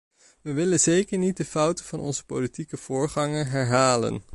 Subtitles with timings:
[0.41, 4.23] We willen zeker niet de fouten van onze politieke voorgangers herhalen.